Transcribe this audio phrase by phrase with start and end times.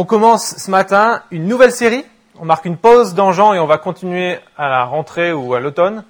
[0.00, 2.04] On commence ce matin une nouvelle série.
[2.38, 5.58] On marque une pause dans Jean et on va continuer à la rentrée ou à
[5.58, 6.04] l'automne.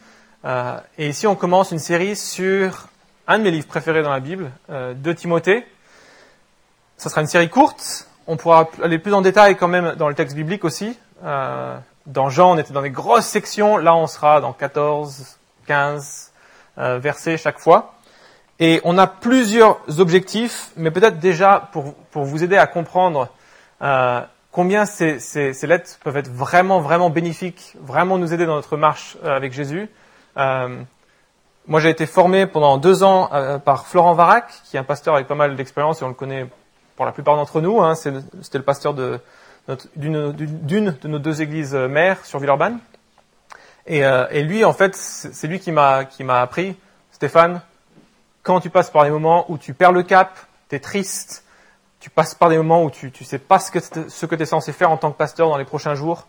[0.44, 2.88] Euh, et ici, on commence une série sur
[3.26, 5.66] un de mes livres préférés dans la Bible, euh, de Timothée.
[6.98, 8.06] Ça sera une série courte.
[8.26, 10.98] On pourra aller plus en détail quand même dans le texte biblique aussi.
[11.24, 13.78] Euh, dans Jean, on était dans des grosses sections.
[13.78, 16.32] Là, on sera dans 14, 15
[16.76, 17.94] euh, versets chaque fois.
[18.60, 23.30] Et on a plusieurs objectifs, mais peut-être déjà pour vous aider à comprendre
[23.82, 24.20] euh,
[24.52, 28.76] combien ces, ces, ces, lettres peuvent être vraiment, vraiment bénéfiques, vraiment nous aider dans notre
[28.76, 29.88] marche euh, avec Jésus.
[30.36, 30.82] Euh,
[31.66, 35.14] moi, j'ai été formé pendant deux ans euh, par Florent Varac, qui est un pasteur
[35.14, 36.46] avec pas mal d'expérience et on le connaît
[36.96, 37.80] pour la plupart d'entre nous.
[37.82, 42.78] Hein, C'était le pasteur d'une de nos deux églises mères sur Villeurbanne.
[43.86, 46.06] Et, euh, et lui, en fait, c'est lui qui m'a
[46.40, 46.76] appris,
[47.10, 47.62] Stéphane,
[48.42, 51.44] quand tu passes par des moments où tu perds le cap, tu es triste,
[52.00, 54.42] tu passes par des moments où tu ne sais pas ce que, ce que tu
[54.42, 56.26] es censé faire en tant que pasteur dans les prochains jours,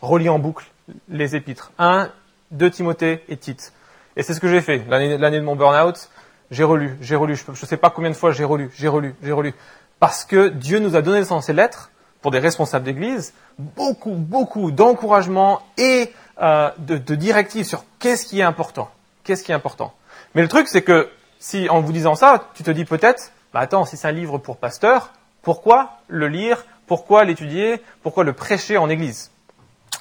[0.00, 0.66] relis en boucle
[1.08, 1.72] les épîtres.
[1.78, 2.10] 1,
[2.52, 3.72] 2 Timothée et Tite.
[4.16, 4.84] Et c'est ce que j'ai fait.
[4.88, 6.10] L'année de mon burn-out,
[6.50, 7.36] j'ai relu, j'ai relu.
[7.36, 9.54] Je ne sais pas combien de fois j'ai relu, j'ai relu, j'ai relu.
[9.98, 11.90] Parce que Dieu nous a donné dans ces lettres,
[12.22, 18.40] pour des responsables d'église, beaucoup, beaucoup d'encouragement et euh, de, de directives sur qu'est-ce qui
[18.40, 18.90] est important.
[19.24, 19.94] Qu'est-ce qui est important.
[20.34, 23.60] Mais le truc, c'est que si en vous disant ça, tu te dis peut-être, bah
[23.60, 25.10] attends, si c'est un livre pour pasteur,
[25.42, 29.30] pourquoi le lire Pourquoi l'étudier Pourquoi le prêcher en église?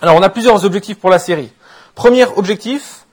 [0.01, 1.51] Alors on a plusieurs objectifs pour la série.
[1.95, 3.05] Premier objectif,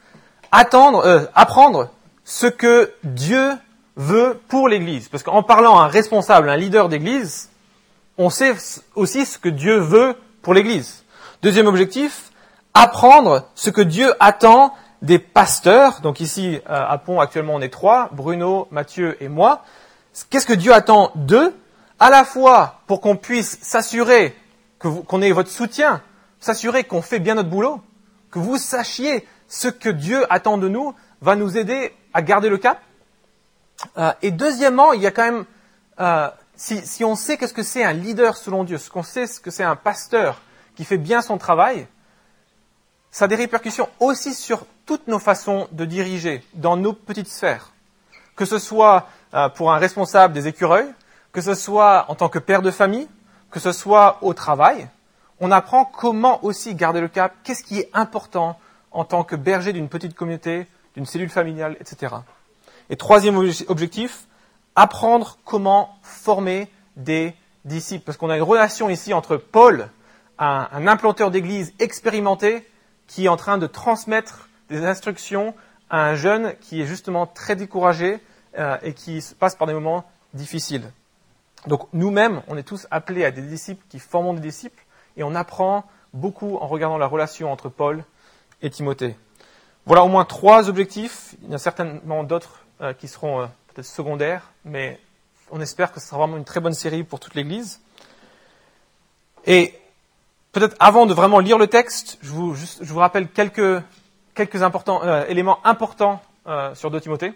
[0.52, 1.88] attendre, euh, apprendre
[2.24, 3.52] ce que Dieu
[3.96, 5.08] veut pour l'église.
[5.08, 7.50] Parce qu'en parlant à un responsable, un leader d'église,
[8.18, 8.54] on sait
[8.94, 11.04] aussi ce que Dieu veut pour l'église.
[11.42, 12.30] Deuxième objectif,
[12.74, 16.00] apprendre ce que Dieu attend des pasteurs.
[16.02, 19.62] Donc ici, euh, à Pont, actuellement, on est trois, Bruno, Mathieu et moi.
[20.30, 21.54] Qu'est-ce que Dieu attend d'eux
[21.98, 24.34] À la fois pour qu'on puisse s'assurer
[24.78, 26.02] qu'on ait votre soutien,
[26.40, 27.80] s'assurer qu'on fait bien notre boulot,
[28.30, 32.58] que vous sachiez ce que Dieu attend de nous, va nous aider à garder le
[32.58, 32.80] cap?
[33.98, 35.44] Euh, et deuxièmement, il y a quand même,
[36.00, 39.26] euh, si, si, on sait qu'est-ce que c'est un leader selon Dieu, ce qu'on sait
[39.26, 40.40] ce que c'est un pasteur
[40.74, 41.86] qui fait bien son travail,
[43.10, 47.72] ça a des répercussions aussi sur toutes nos façons de diriger dans nos petites sphères.
[48.34, 49.08] Que ce soit
[49.54, 50.92] pour un responsable des écureuils,
[51.32, 53.08] que ce soit en tant que père de famille,
[53.50, 54.88] que ce soit au travail,
[55.40, 58.58] on apprend comment aussi garder le cap, qu'est-ce qui est important
[58.90, 62.14] en tant que berger d'une petite communauté, d'une cellule familiale, etc.
[62.88, 63.36] Et troisième
[63.68, 64.26] objectif,
[64.74, 67.34] apprendre comment former des
[67.66, 68.04] disciples.
[68.04, 69.90] Parce qu'on a une relation ici entre Paul,
[70.38, 72.66] un, un implanteur d'église expérimenté,
[73.06, 75.54] qui est en train de transmettre des instructions
[75.90, 78.20] à un jeune qui est justement très découragé
[78.58, 80.90] euh, et qui passe par des moments difficiles.
[81.66, 84.84] Donc nous-mêmes, on est tous appelés à des disciples qui formons des disciples
[85.16, 88.04] et on apprend beaucoup en regardant la relation entre Paul
[88.62, 89.16] et Timothée.
[89.84, 91.34] Voilà au moins trois objectifs.
[91.42, 95.00] Il y en a certainement d'autres euh, qui seront euh, peut-être secondaires, mais
[95.50, 97.80] on espère que ce sera vraiment une très bonne série pour toute l'Église.
[99.46, 99.74] Et
[100.56, 103.82] Peut-être avant de vraiment lire le texte, je vous, rappelle quelques,
[105.28, 106.22] éléments importants
[106.72, 107.34] sur 2 Timothée.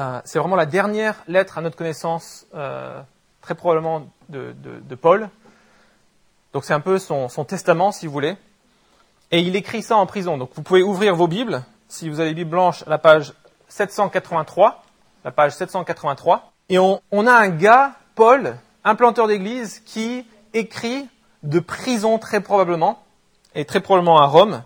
[0.00, 3.00] Euh, c'est vraiment la dernière lettre à notre connaissance, euh,
[3.42, 4.54] très probablement de,
[4.94, 5.28] Paul.
[6.54, 8.36] Donc c'est un peu son, testament, si vous voulez.
[9.30, 10.38] Et il écrit ça en prison.
[10.38, 13.34] Donc vous pouvez ouvrir vos Bibles, si vous avez les Bibles blanches, la page
[13.68, 14.82] 783,
[15.24, 16.50] la page 783.
[16.70, 21.06] Et on, on a un gars, Paul, implanteur d'église, qui écrit
[21.42, 23.02] de prison très probablement,
[23.54, 24.62] et très probablement à Rome.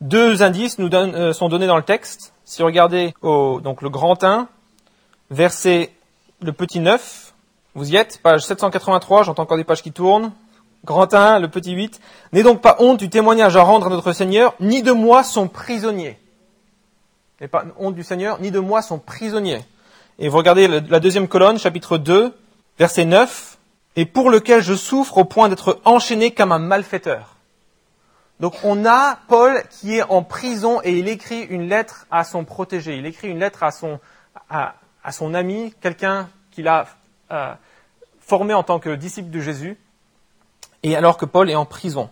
[0.00, 2.32] Deux indices nous euh, sont donnés dans le texte.
[2.48, 4.46] Si vous regardez au, donc le grand 1,
[5.30, 5.92] verset
[6.40, 7.34] le petit 9,
[7.74, 10.30] vous y êtes, page 783, j'entends encore des pages qui tournent.
[10.84, 12.00] Grand 1, le petit 8.
[12.32, 15.48] N'aie donc pas honte du témoignage à rendre à notre Seigneur, ni de moi son
[15.48, 16.20] prisonnier.
[17.40, 19.58] N'aie pas honte du Seigneur, ni de moi son prisonnier.
[20.20, 22.32] Et vous regardez la deuxième colonne, chapitre 2,
[22.78, 23.58] verset 9
[23.96, 27.35] et pour lequel je souffre au point d'être enchaîné comme un malfaiteur.
[28.40, 32.44] Donc on a Paul qui est en prison et il écrit une lettre à son
[32.44, 36.86] protégé, il écrit une lettre à son, ami, quelqu'un qu'il a
[37.30, 37.54] euh,
[38.20, 39.78] formé en tant que disciple de Jésus,
[40.82, 42.10] et alors que Paul est en prison.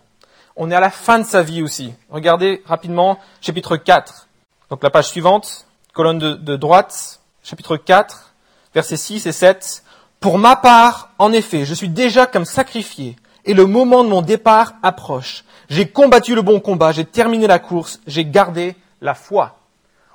[0.57, 1.93] On est à la fin de sa vie aussi.
[2.09, 4.29] Regardez rapidement chapitre 4,
[4.71, 8.33] donc la page suivante, colonne de, de droite, chapitre 4,
[8.75, 9.85] versets 6 et 7.
[10.21, 14.23] Pour ma part, en effet, je suis déjà comme sacrifié, et le moment de mon
[14.23, 15.45] départ approche.
[15.69, 19.59] J'ai combattu le bon combat, j'ai terminé la course, j'ai gardé la foi.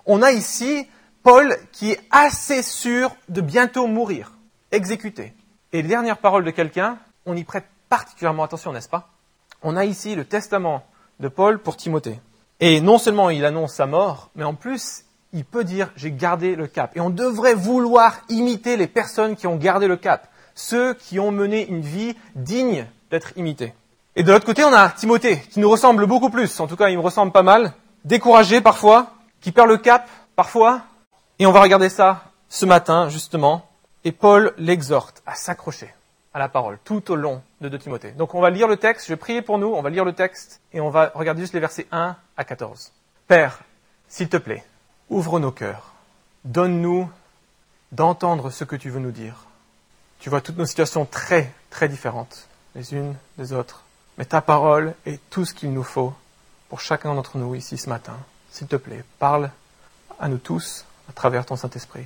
[0.05, 0.87] On a ici
[1.23, 4.33] Paul qui est assez sûr de bientôt mourir,
[4.71, 5.33] exécuté.
[5.73, 9.09] Et les dernières paroles de quelqu'un, on y prête particulièrement attention, n'est-ce pas?
[9.61, 10.83] On a ici le testament
[11.19, 12.19] de Paul pour Timothée.
[12.59, 15.03] Et non seulement il annonce sa mort, mais en plus,
[15.33, 16.95] il peut dire j'ai gardé le cap.
[16.95, 21.31] Et on devrait vouloir imiter les personnes qui ont gardé le cap, ceux qui ont
[21.31, 23.73] mené une vie digne d'être imitée.
[24.19, 26.89] Et de l'autre côté, on a Timothée, qui nous ressemble beaucoup plus, en tout cas
[26.89, 27.71] il me ressemble pas mal,
[28.04, 30.81] découragé parfois, qui perd le cap parfois.
[31.39, 33.66] Et on va regarder ça ce matin, justement,
[34.04, 35.95] et Paul l'exhorte à s'accrocher
[36.33, 38.12] à la parole tout au long de 2 Timothée.
[38.12, 40.12] Donc on va lire le texte, je vais prier pour nous, on va lire le
[40.12, 42.92] texte et on va regarder juste les versets 1 à 14.
[43.25, 43.60] Père,
[44.10, 44.66] s'il te plaît,
[45.10, 45.94] ouvre nos cœurs,
[46.44, 47.10] donne-nous
[47.94, 49.45] d'entendre ce que tu veux nous dire.
[50.19, 53.86] Tu vois toutes nos situations très, très différentes, les unes des autres,
[54.19, 56.13] mais ta parole est tout ce qu'il nous faut
[56.68, 58.18] pour chacun d'entre nous ici ce matin.
[58.51, 59.50] S'il te plaît, parle
[60.19, 62.06] à nous tous à travers ton Saint-Esprit.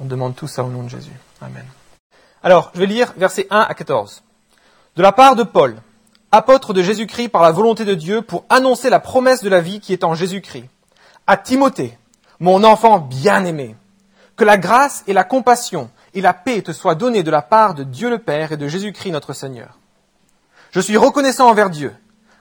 [0.00, 1.16] On demande tout ça au nom de Jésus.
[1.40, 1.64] Amen.
[2.42, 4.24] Alors, je vais lire versets 1 à 14.
[4.96, 5.76] De la part de Paul,
[6.32, 9.78] apôtre de Jésus-Christ par la volonté de Dieu pour annoncer la promesse de la vie
[9.78, 10.68] qui est en Jésus-Christ.
[11.28, 11.96] À Timothée,
[12.40, 13.76] mon enfant bien-aimé,
[14.34, 17.74] que la grâce et la compassion et la paix te soient données de la part
[17.74, 19.78] de Dieu le Père et de Jésus-Christ notre Seigneur.
[20.74, 21.94] Je suis reconnaissant envers Dieu,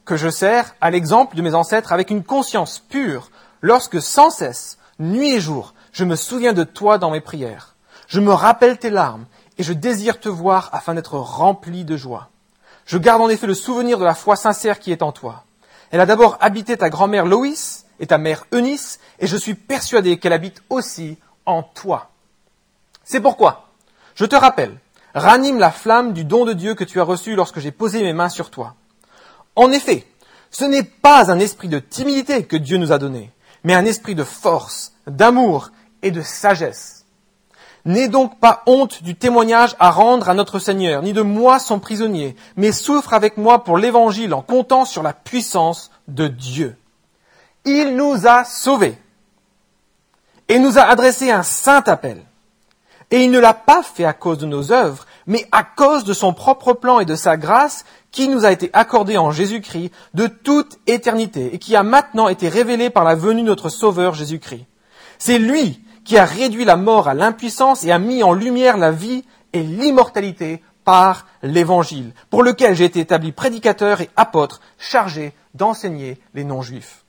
[0.06, 3.30] que je sers à l'exemple de mes ancêtres avec une conscience pure,
[3.62, 7.75] lorsque sans cesse, nuit et jour, je me souviens de toi dans mes prières.
[8.07, 9.27] Je me rappelle tes larmes
[9.59, 12.30] et je désire te voir afin d'être rempli de joie.
[12.88, 15.44] Je garde en effet le souvenir de la foi sincère qui est en toi.
[15.91, 20.18] Elle a d'abord habité ta grand-mère Loïs et ta mère Eunice, et je suis persuadé
[20.18, 22.09] qu'elle habite aussi en toi.
[23.03, 23.68] C'est pourquoi,
[24.15, 24.79] je te rappelle,
[25.13, 28.13] ranime la flamme du don de Dieu que tu as reçu lorsque j'ai posé mes
[28.13, 28.75] mains sur toi.
[29.56, 30.07] En effet,
[30.51, 33.31] ce n'est pas un esprit de timidité que Dieu nous a donné,
[33.63, 35.71] mais un esprit de force, d'amour
[36.01, 37.06] et de sagesse.
[37.86, 41.80] N'aie donc pas honte du témoignage à rendre à notre Seigneur, ni de moi son
[41.80, 46.77] prisonnier, mais souffre avec moi pour l'Évangile en comptant sur la puissance de Dieu.
[47.65, 48.98] Il nous a sauvés
[50.48, 52.24] et nous a adressé un saint appel.
[53.13, 56.13] Et il ne l'a pas fait à cause de nos œuvres, mais à cause de
[56.13, 60.25] son propre plan et de sa grâce qui nous a été accordée en Jésus-Christ de
[60.25, 64.65] toute éternité et qui a maintenant été révélée par la venue de notre Sauveur Jésus-Christ.
[65.19, 68.89] C'est lui qui a réduit la mort à l'impuissance et a mis en lumière la
[68.89, 69.24] vie
[69.54, 76.45] et l'immortalité par l'Évangile, pour lequel j'ai été établi prédicateur et apôtre chargé d'enseigner les
[76.45, 77.02] non-juifs.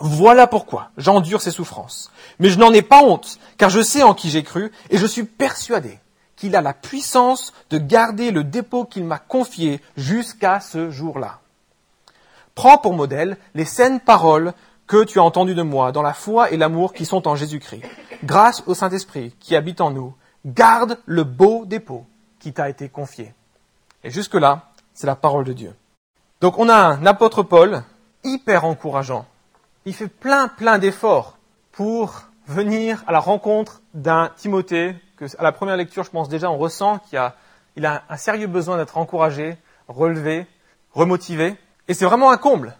[0.00, 2.10] Voilà pourquoi j'endure ces souffrances.
[2.38, 5.06] Mais je n'en ai pas honte, car je sais en qui j'ai cru, et je
[5.06, 5.98] suis persuadé
[6.36, 11.40] qu'il a la puissance de garder le dépôt qu'il m'a confié jusqu'à ce jour-là.
[12.54, 14.52] Prends pour modèle les saines paroles
[14.86, 17.82] que tu as entendu de moi dans la foi et l'amour qui sont en Jésus-Christ.
[18.24, 20.14] Grâce au Saint-Esprit qui habite en nous,
[20.46, 22.06] garde le beau dépôt
[22.38, 23.34] qui t'a été confié.
[24.04, 25.74] Et jusque-là, c'est la parole de Dieu.
[26.40, 27.82] Donc on a un apôtre Paul
[28.24, 29.26] hyper encourageant.
[29.88, 31.38] Il fait plein, plein d'efforts
[31.72, 36.50] pour venir à la rencontre d'un Timothée que, à la première lecture, je pense déjà,
[36.50, 37.16] on ressent qu'il
[37.86, 39.56] a, un sérieux besoin d'être encouragé,
[39.88, 40.46] relevé,
[40.92, 41.56] remotivé.
[41.88, 42.76] Et c'est vraiment un comble.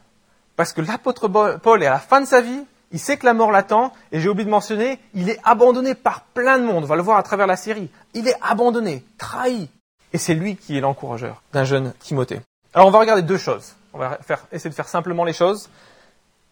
[0.55, 2.63] Parce que l'apôtre Paul est à la fin de sa vie,
[2.93, 6.25] il sait que la mort l'attend, et j'ai oublié de mentionner, il est abandonné par
[6.35, 7.89] plein de monde, on va le voir à travers la série.
[8.13, 9.71] Il est abandonné, trahi.
[10.13, 12.41] Et c'est lui qui est l'encourageur d'un jeune Timothée.
[12.75, 13.77] Alors on va regarder deux choses.
[13.95, 14.19] On va
[14.53, 15.71] essayer de faire simplement les choses.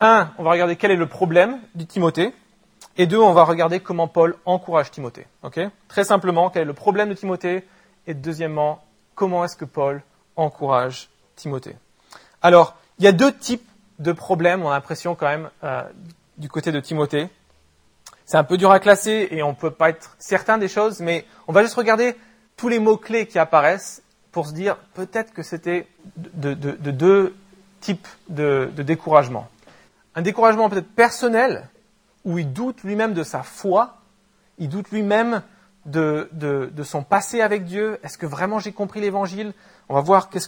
[0.01, 2.33] Un, on va regarder quel est le problème du Timothée.
[2.99, 5.27] Et deux, on va regarder comment Paul encourage Timothée.
[5.89, 7.65] Très simplement, quel est le problème de Timothée?
[8.07, 8.85] Et deuxièmement,
[9.15, 10.03] comment est-ce que Paul
[10.37, 11.77] encourage Timothée?
[12.43, 15.83] Alors, il y a deux types de problèmes, on a l'impression quand même, euh,
[16.39, 17.29] du côté de Timothée.
[18.25, 21.01] C'est un peu dur à classer et on ne peut pas être certain des choses,
[21.01, 22.17] mais on va juste regarder
[22.57, 25.87] tous les mots-clés qui apparaissent pour se dire peut-être que c'était
[26.17, 27.35] de, deux
[27.81, 29.49] types de, découragement.
[30.17, 31.69] Un découragement peut-être personnel,
[32.25, 33.99] où il doute lui-même de sa foi,
[34.59, 35.43] il doute lui-même
[35.85, 36.29] de,
[36.83, 38.01] son passé avec Dieu.
[38.03, 39.53] Est-ce que vraiment j'ai compris l'Évangile?
[39.89, 40.39] On va voir que,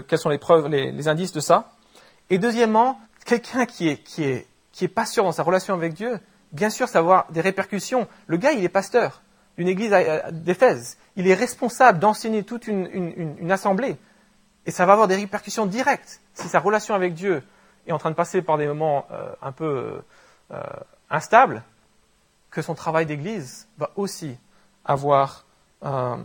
[0.00, 1.72] quelles sont les preuves, les indices de ça.
[2.30, 5.94] Et deuxièmement, quelqu'un qui est, qui, est, qui est pas sûr dans sa relation avec
[5.94, 6.18] Dieu,
[6.52, 8.06] bien sûr, ça va avoir des répercussions.
[8.28, 9.22] Le gars, il est pasteur
[9.58, 9.94] d'une église
[10.30, 10.96] d'Éphèse.
[11.16, 13.96] Il est responsable d'enseigner toute une, une, une, assemblée.
[14.66, 17.42] Et ça va avoir des répercussions directes si sa relation avec Dieu
[17.86, 20.02] est en train de passer par des moments euh, un peu
[20.52, 20.62] euh,
[21.10, 21.62] instables,
[22.50, 24.36] que son travail d'église va aussi
[24.84, 25.44] avoir
[25.84, 26.16] euh,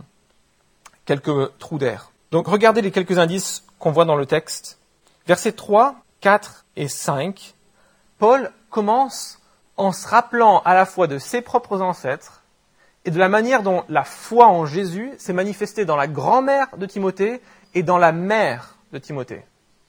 [1.04, 2.10] quelques trous d'air.
[2.30, 4.78] Donc regardez les quelques indices qu'on voit dans le texte.
[5.26, 7.54] Versets 3, 4 et 5,
[8.18, 9.40] Paul commence
[9.76, 12.42] en se rappelant à la fois de ses propres ancêtres
[13.04, 16.86] et de la manière dont la foi en Jésus s'est manifestée dans la grand-mère de
[16.86, 17.40] Timothée
[17.74, 19.44] et dans la mère de Timothée.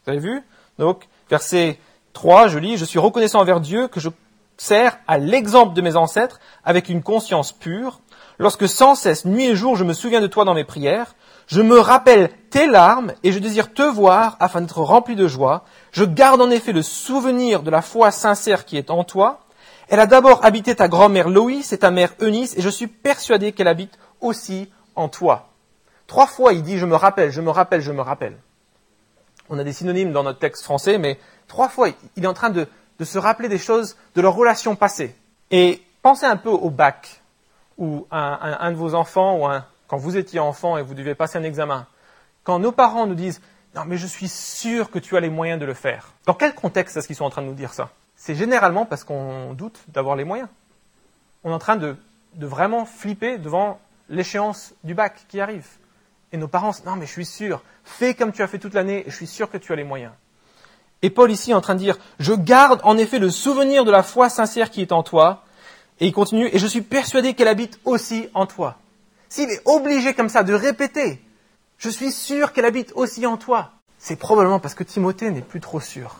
[0.05, 0.43] Vous avez vu?
[0.77, 1.79] Donc, verset
[2.13, 4.09] 3, je lis, Je suis reconnaissant envers Dieu que je
[4.57, 8.01] sers à l'exemple de mes ancêtres avec une conscience pure,
[8.39, 11.15] lorsque sans cesse, nuit et jour, je me souviens de toi dans mes prières,
[11.47, 15.63] je me rappelle tes larmes et je désire te voir afin d'être rempli de joie.
[15.91, 19.39] Je garde en effet le souvenir de la foi sincère qui est en toi.
[19.87, 23.53] Elle a d'abord habité ta grand-mère Loïs et ta mère Eunice et je suis persuadé
[23.53, 25.49] qu'elle habite aussi en toi.
[26.05, 28.37] Trois fois il dit je me rappelle, je me rappelle, je me rappelle.
[29.49, 32.49] On a des synonymes dans notre texte français, mais trois fois il est en train
[32.49, 32.67] de,
[33.03, 35.15] se rappeler des choses de leur relation passée.
[35.51, 37.21] Et pensez un peu au bac,
[37.77, 41.43] où un de vos enfants ou quand vous étiez enfant et vous deviez passer un
[41.43, 41.87] examen,
[42.43, 43.41] quand nos parents nous disent
[43.75, 46.13] Non, mais je suis sûr que tu as les moyens de le faire.
[46.25, 47.89] Dans quel contexte est-ce qu'ils sont en train de nous dire ça?
[48.15, 50.49] C'est généralement parce qu'on doute d'avoir les moyens.
[51.43, 51.95] On est en train de,
[52.39, 55.67] vraiment flipper devant l'échéance du bac qui arrive.
[56.31, 59.03] Et nos parents, non, mais je suis sûr, fais comme tu as fait toute l'année
[59.07, 60.11] je suis sûr que tu as les moyens.
[61.01, 63.91] Et Paul ici est en train de dire, je garde en effet le souvenir de
[63.91, 65.43] la foi sincère qui est en toi.
[65.99, 68.77] Et il continue, et je suis persuadé qu'elle habite aussi en toi.
[69.29, 71.21] S'il est obligé comme ça de répéter,
[71.77, 75.59] je suis sûr qu'elle habite aussi en toi, c'est probablement parce que Timothée n'est plus
[75.59, 76.17] trop sûr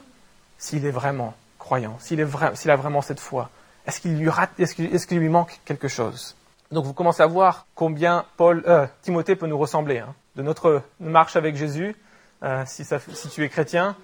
[0.58, 3.50] s'il est vraiment croyant, s'il, a vraiment cette foi.
[3.86, 6.36] Est-ce qu'il lui manque quelque chose?
[6.72, 10.00] Donc vous commencez à voir combien Paul, euh, Timothée peut nous ressembler.
[10.00, 10.14] Hein.
[10.36, 11.96] De notre marche avec Jésus,
[12.44, 13.96] euh, si, si tu es chrétien,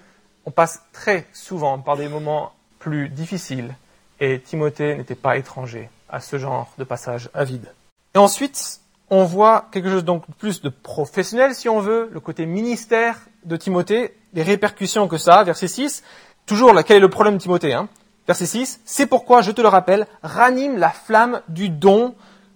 [0.46, 3.74] on passe très souvent par des moments plus difficiles
[4.20, 7.72] et Timothée n'était pas étranger à ce genre de passage avide.
[8.14, 8.80] Et ensuite,
[9.10, 13.56] on voit quelque chose donc plus de professionnel, si on veut, le côté ministère de
[13.56, 16.02] Timothée, les répercussions que ça a, verset 6.
[16.46, 17.88] Toujours là, quel est le problème de Timothée hein?
[18.26, 22.14] Verset 6, c'est pourquoi, je te le rappelle, ranime la flamme du don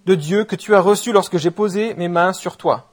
[0.09, 2.89] de Dieu que tu as reçu lorsque j'ai posé mes mains sur toi.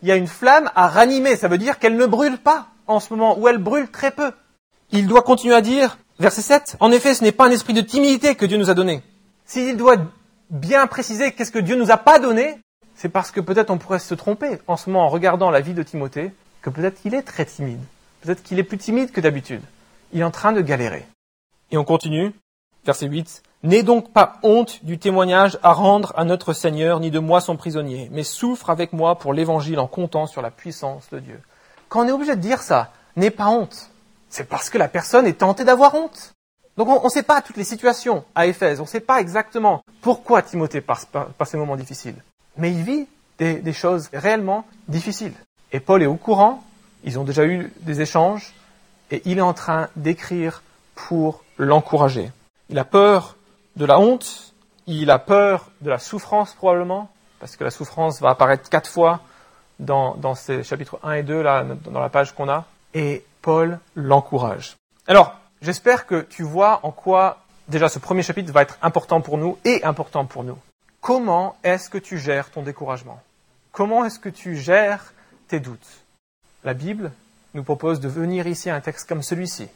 [0.00, 3.00] Il y a une flamme à ranimer, ça veut dire qu'elle ne brûle pas en
[3.00, 4.30] ce moment, ou elle brûle très peu.
[4.92, 7.80] Il doit continuer à dire, verset 7, en effet, ce n'est pas un esprit de
[7.80, 9.02] timidité que Dieu nous a donné.
[9.44, 9.96] S'il doit
[10.50, 12.60] bien préciser qu'est-ce que Dieu nous a pas donné,
[12.94, 15.74] c'est parce que peut-être on pourrait se tromper en ce moment en regardant la vie
[15.74, 17.80] de Timothée, que peut-être qu'il est très timide,
[18.20, 19.62] peut-être qu'il est plus timide que d'habitude.
[20.12, 21.06] Il est en train de galérer.
[21.72, 22.32] Et on continue,
[22.84, 23.42] verset 8.
[23.64, 27.56] N'aie donc pas honte du témoignage à rendre à notre Seigneur, ni de moi son
[27.56, 31.40] prisonnier, mais souffre avec moi pour l'évangile en comptant sur la puissance de Dieu.
[31.88, 33.90] Quand on est obligé de dire ça, n'aie pas honte,
[34.28, 36.34] c'est parce que la personne est tentée d'avoir honte.
[36.76, 39.82] Donc on ne sait pas toutes les situations à Éphèse, on ne sait pas exactement
[40.00, 42.16] pourquoi Timothée passe par ces moments difficiles
[42.56, 43.06] mais il vit
[43.38, 45.34] des, choses réellement difficiles.
[45.72, 46.62] Et Paul est au courant,
[47.02, 48.54] ils ont déjà eu des échanges,
[49.10, 50.62] et il est en train d'écrire
[50.94, 52.30] pour l'encourager.
[52.72, 53.36] Il a peur
[53.76, 54.54] de la honte,
[54.86, 59.20] il a peur de la souffrance probablement, parce que la souffrance va apparaître quatre fois
[59.78, 62.64] dans, dans ces chapitres 1 et 2, là, dans la page qu'on a,
[62.94, 64.76] et Paul l'encourage.
[65.06, 69.36] Alors, j'espère que tu vois en quoi déjà ce premier chapitre va être important pour
[69.36, 70.56] nous et important pour nous.
[71.02, 73.20] Comment est-ce que tu gères ton découragement?
[73.72, 75.12] Comment est-ce que tu gères
[75.46, 76.06] tes doutes?
[76.64, 77.12] La Bible
[77.52, 79.68] nous propose de venir ici à un texte comme celui-ci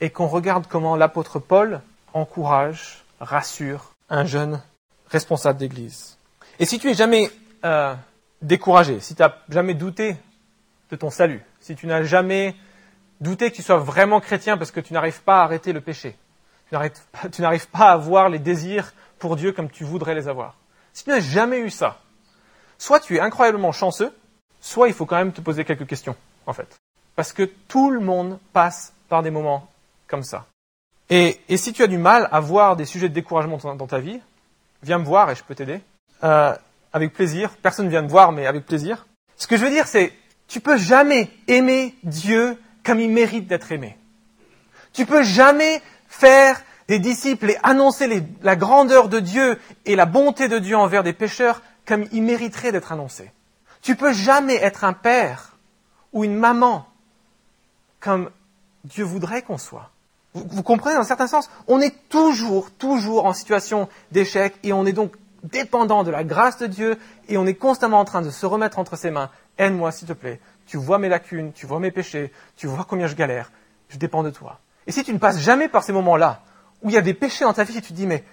[0.00, 1.82] et qu'on regarde comment l'apôtre Paul
[2.12, 4.62] encourage, rassure un jeune
[5.08, 6.16] responsable d'église.
[6.58, 7.30] Et si tu es jamais
[7.64, 7.94] euh,
[8.42, 10.16] découragé, si tu n'as jamais douté
[10.90, 12.54] de ton salut, si tu n'as jamais
[13.20, 16.16] douté que tu sois vraiment chrétien parce que tu n'arrives pas à arrêter le péché,
[17.32, 20.56] tu n'arrives pas à voir les désirs pour Dieu comme tu voudrais les avoir.
[20.92, 22.00] Si tu n'as jamais eu ça,
[22.78, 24.12] soit tu es incroyablement chanceux,
[24.60, 26.76] soit il faut quand même te poser quelques questions, en fait.
[27.14, 29.68] Parce que tout le monde passe par des moments
[30.06, 30.46] comme ça.
[31.10, 34.20] Et, si tu as du mal à voir des sujets de découragement dans ta vie,
[34.82, 35.80] viens me voir et je peux t'aider.
[36.24, 36.54] Euh,
[36.92, 37.56] avec plaisir.
[37.62, 39.06] Personne ne vient me voir, mais avec plaisir.
[39.36, 40.12] Ce que je veux dire, c'est,
[40.48, 43.96] tu peux jamais aimer Dieu comme il mérite d'être aimé.
[44.92, 50.48] Tu peux jamais faire des disciples et annoncer la grandeur de Dieu et la bonté
[50.48, 53.30] de Dieu envers des pécheurs comme il mériterait d'être annoncé.
[53.82, 55.56] Tu peux jamais être un père
[56.12, 56.86] ou une maman
[58.00, 58.30] comme
[58.84, 59.90] Dieu voudrait qu'on soit.
[60.36, 64.84] Vous, comprenez dans un certain sens On est toujours, toujours en situation d'échec et on
[64.84, 65.12] est donc
[65.42, 68.78] dépendant de la grâce de Dieu et on est constamment en train de se remettre
[68.78, 69.30] entre ses mains.
[69.58, 70.40] Aide-moi s'il te plaît.
[70.66, 73.50] Tu vois mes lacunes, tu vois mes péchés, tu vois combien je galère.
[73.88, 74.58] Je dépends de toi.
[74.86, 76.42] Et si tu ne passes jamais par ces moments-là,
[76.82, 78.24] où il y a des péchés dans ta vie et tu te dis, mais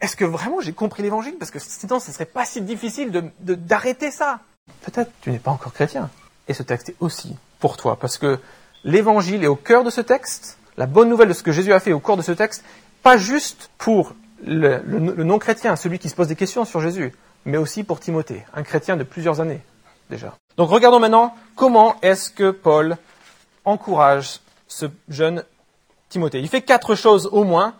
[0.00, 1.36] est-ce que vraiment j'ai compris l'évangile?
[1.38, 3.10] Parce que sinon, ce ne serait pas si difficile
[3.40, 4.40] d'arrêter de, ça.
[4.82, 6.10] Peut-être tu n'es pas encore chrétien.
[6.48, 8.38] Et ce texte est aussi pour toi, parce que
[8.84, 10.58] l'évangile est au cœur de ce texte.
[10.76, 12.64] La bonne nouvelle de ce que Jésus a fait au cours de ce texte,
[13.02, 14.14] pas juste pour
[14.44, 14.78] le,
[15.24, 17.12] non-chrétien, celui qui se pose des questions sur Jésus,
[17.44, 19.62] mais aussi pour Timothée, un chrétien de plusieurs années
[20.10, 20.34] déjà.
[20.56, 22.96] Donc regardons maintenant comment est-ce que Paul
[23.64, 25.44] encourage ce jeune
[26.08, 26.40] Timothée.
[26.40, 27.74] Il fait quatre choses au moins,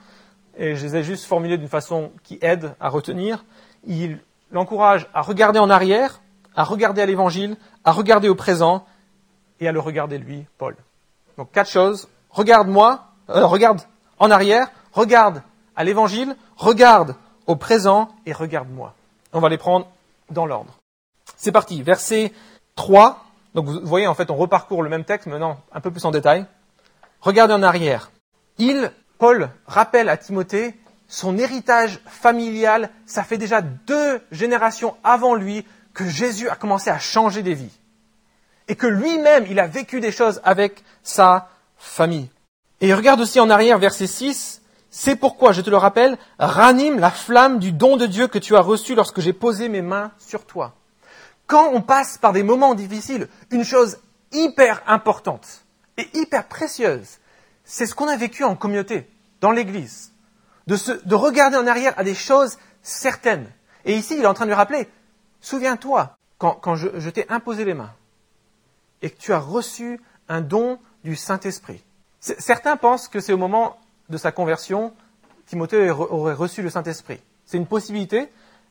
[0.59, 3.45] et je les ai juste formulées d'une façon qui aide à retenir.
[3.87, 4.19] Il
[4.51, 6.21] l'encourage à regarder en arrière,
[6.55, 8.87] à regarder à l'évangile, à regarder au présent
[9.61, 10.77] et à le regarder lui, Paul.
[11.37, 12.09] Donc quatre choses.
[12.37, 13.81] Regarde-moi, euh, regarde
[14.19, 15.43] en arrière, regarde
[15.75, 17.15] à l'évangile, regarde
[17.47, 18.93] au présent et regarde-moi.
[19.33, 19.87] On va les prendre
[20.29, 20.77] dans l'ordre.
[21.39, 22.35] C'est parti, verset
[22.75, 23.25] 3.
[23.55, 26.11] Donc vous voyez, en fait, on reparcourt le même texte, maintenant un peu plus en
[26.11, 26.45] détail.
[27.23, 28.11] Regardez en arrière.
[28.59, 30.79] Il, Paul, rappelle à Timothée
[31.09, 32.91] son héritage familial.
[33.07, 35.65] Ça fait déjà deux générations avant lui
[35.95, 37.79] que Jésus a commencé à changer des vies.
[38.69, 42.29] Et que lui-même, il a vécu des choses avec sa famille.
[42.81, 44.63] Et regarde aussi en arrière, verset 6.
[44.91, 48.57] C'est pourquoi, je te le rappelle, ranime la flamme du don de Dieu que tu
[48.57, 50.75] as reçu lorsque j'ai posé mes mains sur toi.
[51.47, 53.99] Quand on passe par des moments difficiles, une chose
[54.33, 55.65] hyper importante
[55.97, 57.19] et hyper précieuse,
[57.65, 59.09] c'est ce qu'on a vécu en communauté,
[59.41, 60.13] dans l'Église.
[60.67, 63.47] De, de regarder en arrière à des choses certaines.
[63.85, 64.89] Et ici, il est en train de lui rappeler,
[65.41, 67.93] souviens-toi, quand, je t'ai imposé les mains
[69.03, 71.85] et que tu as reçu un don du Saint-Esprit.
[72.19, 73.77] Certains pensent que c'est au moment
[74.09, 74.93] de sa conversion,
[75.47, 77.21] Timothée aurait reçu le Saint-Esprit.
[77.45, 78.29] C'est une possibilité,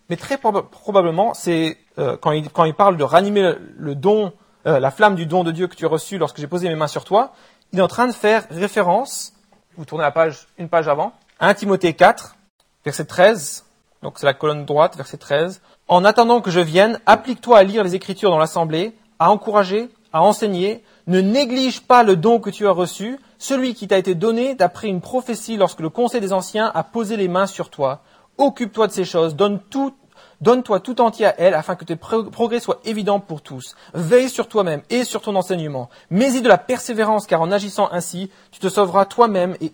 [0.10, 4.34] mais très probablement, c'est euh, quand, il, quand, il, parle de ranimer le don,
[4.68, 6.76] euh, la flamme du don de Dieu que tu as reçu lorsque j'ai posé mes
[6.76, 7.32] mains sur toi,
[7.72, 9.32] il est en train de faire référence,
[9.78, 12.36] vous tournez la page, une page avant, à 1 Timothée 4,
[12.84, 13.66] verset 13,
[14.02, 15.62] donc c'est la colonne droite, verset 13.
[15.88, 20.22] En attendant que je vienne, applique-toi à lire les Écritures dans l'Assemblée, à encourager, à
[20.22, 24.56] enseigner, ne néglige pas le don que tu as reçu, celui qui t'a été donné
[24.56, 28.02] d'après une prophétie lorsque le Conseil des Anciens a posé les mains sur toi.
[28.38, 29.94] Occupe-toi de ces choses, donne tout,
[30.42, 33.76] donne-toi tout entier à elles afin que tes progrès soient évidents pour tous.
[33.94, 35.90] Veille sur toi-même et sur ton enseignement.
[36.10, 39.74] Mets-y de la persévérance car en agissant ainsi, tu te sauveras toi-même et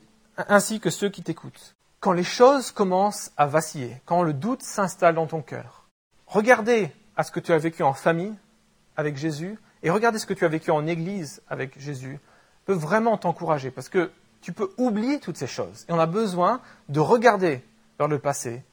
[0.50, 1.76] ainsi que ceux qui t'écoutent.
[2.00, 5.86] Quand les choses commencent à vaciller, quand le doute s'installe dans ton cœur,
[6.28, 8.34] regardez à ce que tu as vécu en famille
[8.98, 12.20] avec Jésus et regardez ce que tu as vécu en église avec Jésus
[12.66, 15.86] peut vraiment t'encourager parce que tu peux oublier toutes ces choses.
[15.88, 17.64] Et on a besoin de regarder
[18.08, 18.64] le passé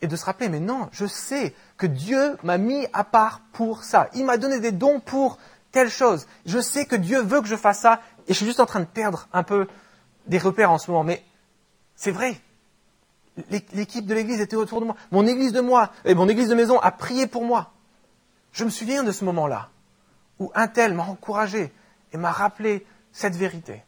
[0.00, 3.84] et de se rappeler, mais non, je sais que Dieu m'a mis à part pour
[3.84, 4.08] ça.
[4.14, 5.38] Il m'a donné des dons pour
[5.72, 6.26] telle chose.
[6.46, 8.80] Je sais que Dieu veut que je fasse ça et je suis juste en train
[8.80, 9.66] de perdre un peu
[10.26, 11.04] des repères en ce moment.
[11.04, 11.24] Mais
[11.96, 12.36] c'est vrai.
[13.72, 14.96] L'équipe de l'église était autour de moi.
[15.10, 17.72] Mon église de moi et mon église de maison a prié pour moi.
[18.52, 19.70] Je me souviens de ce moment-là
[20.38, 21.72] où un tel m'a encouragé
[22.12, 23.82] et m'a rappelé cette vérité.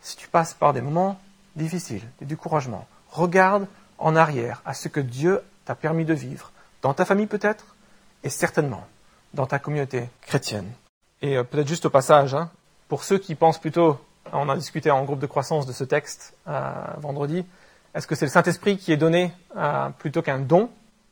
[0.00, 1.18] Si tu passes par des moments
[1.56, 3.66] difficiles, des découragements, regarde
[3.98, 6.52] en arrière à ce que Dieu t'a permis de vivre,
[6.82, 7.76] dans ta famille peut-être,
[8.22, 8.86] et certainement
[9.32, 10.70] dans ta communauté chrétienne.
[11.22, 12.50] Et euh, peut-être juste au passage, hein,
[12.88, 13.98] pour ceux qui pensent plutôt,
[14.32, 17.44] on a discuté en groupe de croissance de ce texte euh, vendredi,
[17.94, 20.68] est-ce que c'est le Saint-Esprit qui est donné euh, plutôt qu'un don,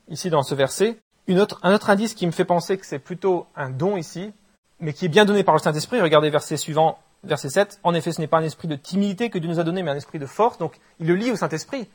[0.09, 0.99] ici dans ce verset?
[1.29, 4.33] Un autre indice qui me fait penser que c'est plutôt un don ici,
[4.81, 7.81] mais qui est bien donné par le Saint-Esprit, regardez verset suivant, verset 7.
[7.85, 9.91] En effet, ce n'est pas un esprit de timidité que Dieu nous a donné, mais
[9.91, 10.59] un esprit de force.
[10.59, 11.89] Donc, il le lit au Saint-Esprit.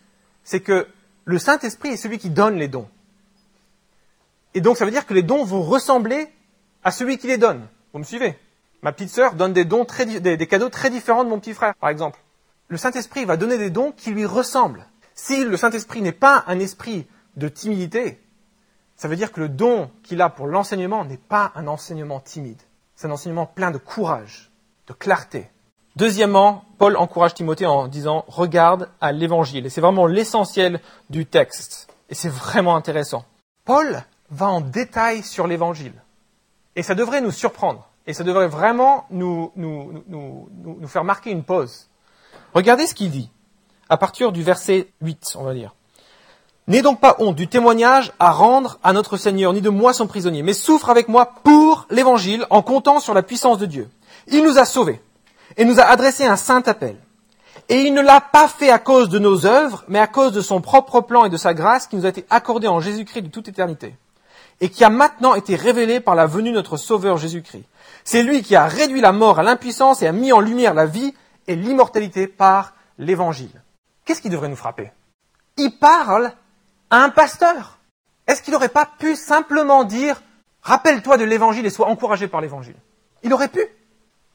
[0.43, 0.87] C'est que
[1.25, 2.87] le Saint-Esprit est celui qui donne les dons.
[4.53, 6.29] Et donc, ça veut dire que les dons vont ressembler
[6.83, 7.67] à celui qui les donne.
[7.93, 8.37] Vous me suivez?
[8.81, 11.75] Ma petite sœur donne des dons très, des, cadeaux très différents de mon petit frère,
[11.75, 12.19] par exemple.
[12.69, 14.85] Le Saint-Esprit va donner des dons qui lui ressemblent.
[15.13, 18.19] Si le Saint-Esprit n'est pas un esprit de timidité,
[18.97, 22.61] ça veut dire que le don qu'il a pour l'enseignement n'est pas un enseignement timide.
[22.95, 24.51] C'est un enseignement plein de courage,
[24.87, 25.49] de clarté.
[25.95, 29.67] Deuxièmement, Paul encourage Timothée en disant regarde à l'évangile.
[29.67, 30.81] Et c'est vraiment l'essentiel
[31.11, 31.87] du texte.
[32.09, 33.23] Et c'est vraiment intéressant.
[33.65, 35.93] Paul va en détail sur l'évangile.
[36.75, 37.87] Et ça devrait nous surprendre.
[38.07, 39.51] Et ça devrait vraiment nous,
[40.87, 41.87] faire marquer une pause.
[42.53, 43.29] Regardez ce qu'il dit.
[43.89, 45.75] À partir du verset 8, on va dire.
[46.67, 50.05] N'aie donc pas honte du témoignage à rendre à notre Seigneur, ni de moi son
[50.05, 53.89] prisonnier, mais souffre avec moi pour l'évangile en comptant sur la puissance de Dieu.
[54.27, 55.01] Il nous a sauvés
[55.55, 56.97] et nous a adressé un saint appel.
[57.69, 60.41] Et il ne l'a pas fait à cause de nos œuvres, mais à cause de
[60.41, 63.29] son propre plan et de sa grâce qui nous a été accordée en Jésus-Christ de
[63.29, 63.95] toute éternité,
[64.59, 67.63] et qui a maintenant été révélée par la venue de notre Sauveur Jésus-Christ.
[68.03, 70.85] C'est lui qui a réduit la mort à l'impuissance et a mis en lumière la
[70.85, 71.13] vie
[71.47, 73.61] et l'immortalité par l'Évangile.
[74.05, 74.91] Qu'est-ce qui devrait nous frapper?
[75.57, 76.33] Il parle
[76.91, 77.79] un pasteur.
[78.27, 80.21] Est-ce qu'il n'aurait pas pu simplement dire
[80.61, 82.75] Rappelle-toi de l'Évangile et sois encouragé par l'Évangile?
[83.23, 83.65] Il aurait pu.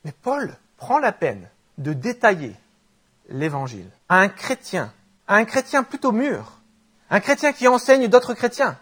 [0.05, 2.57] Mais Paul prend la peine de détailler
[3.29, 4.93] l'Évangile à un chrétien,
[5.29, 6.59] à un chrétien plutôt mûr,
[7.11, 8.79] un chrétien qui enseigne d'autres chrétiens.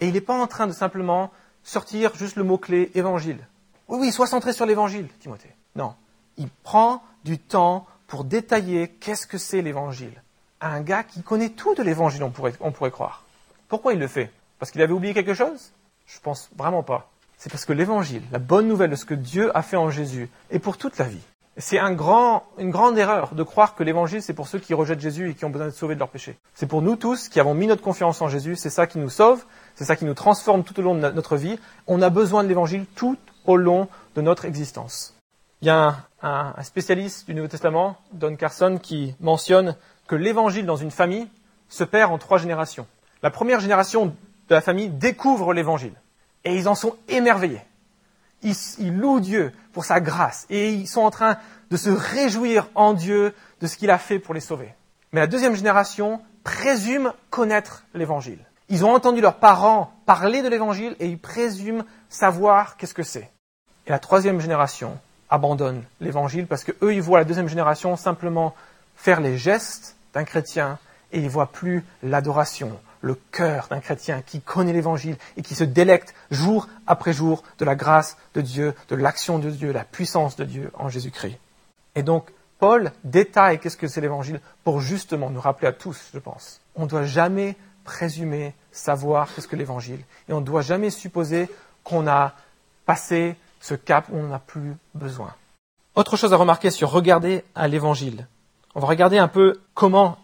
[0.00, 1.30] Et il n'est pas en train de simplement
[1.62, 3.46] sortir juste le mot-clé évangile.
[3.88, 5.54] Oui, oui, sois centré sur l'évangile, Timothée.
[5.76, 5.94] Non,
[6.36, 10.22] il prend du temps pour détailler qu'est-ce que c'est l'évangile.
[10.66, 13.22] Un gars qui connaît tout de l'évangile, on pourrait, on pourrait croire.
[13.68, 14.30] Pourquoi il le fait?
[14.58, 15.72] Parce qu'il avait oublié quelque chose?
[16.06, 17.10] Je pense vraiment pas.
[17.36, 20.30] C'est parce que l'évangile, la bonne nouvelle de ce que Dieu a fait en Jésus,
[20.50, 21.20] est pour toute la vie.
[21.58, 25.34] C'est une grande erreur de croire que l'évangile, c'est pour ceux qui rejettent Jésus et
[25.34, 26.38] qui ont besoin d'être sauvés de leurs péchés.
[26.54, 29.10] C'est pour nous tous qui avons mis notre confiance en Jésus, c'est ça qui nous
[29.10, 31.58] sauve, c'est ça qui nous transforme tout au long de notre vie.
[31.86, 35.14] On a besoin de l'évangile tout au long de notre existence.
[35.60, 40.76] Il y a un spécialiste du Nouveau Testament, Don Carson, qui mentionne que l'évangile dans
[40.76, 41.28] une famille
[41.68, 42.86] se perd en trois générations.
[43.22, 44.06] La première génération
[44.48, 45.94] de la famille découvre l'évangile
[46.44, 47.62] et ils en sont émerveillés.
[48.42, 51.38] Ils, louent Dieu pour sa grâce et ils sont en train
[51.70, 54.74] de se réjouir en Dieu de ce qu'il a fait pour les sauver.
[55.12, 58.40] Mais la deuxième génération présume connaître l'évangile.
[58.68, 63.30] Ils ont entendu leurs parents parler de l'évangile et ils présument savoir qu'est-ce que c'est.
[63.86, 64.98] Et la troisième génération
[65.30, 68.54] abandonne l'évangile parce que eux, ils voient la deuxième génération simplement
[68.96, 70.78] faire les gestes d'un chrétien
[71.12, 75.64] et ils voient plus l'adoration, le cœur d'un chrétien qui connaît l'évangile et qui se
[75.64, 80.36] délecte jour après jour de la grâce de Dieu, de l'action de Dieu, la puissance
[80.36, 81.38] de Dieu en Jésus-Christ.
[81.94, 86.18] Et donc, Paul détaille qu'est-ce que c'est l'évangile pour justement nous rappeler à tous, je
[86.18, 86.60] pense.
[86.74, 91.48] On ne doit jamais présumer savoir qu'est-ce que l'évangile et on ne doit jamais supposer
[91.84, 92.32] qu'on a
[92.86, 95.34] passé ce cap où on n'a plus besoin.
[95.94, 98.26] Autre chose à remarquer sur regarder à l'évangile.
[98.74, 100.18] On va regarder un peu comment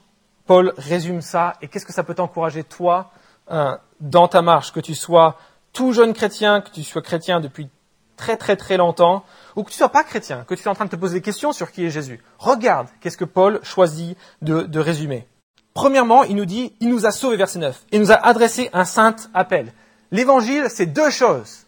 [0.47, 3.13] Paul résume ça et qu'est-ce que ça peut t'encourager toi
[3.51, 5.37] euh, dans ta marche, que tu sois
[5.73, 7.69] tout jeune chrétien, que tu sois chrétien depuis
[8.17, 9.25] très très très longtemps,
[9.57, 11.23] ou que tu sois pas chrétien, que tu sois en train de te poser des
[11.23, 12.21] questions sur qui est Jésus.
[12.39, 15.27] Regarde qu'est-ce que Paul choisit de, de résumer.
[15.73, 18.85] Premièrement, il nous dit, il nous a sauvés, verset 9, et nous a adressé un
[18.85, 19.73] saint appel.
[20.11, 21.67] L'évangile, c'est deux choses.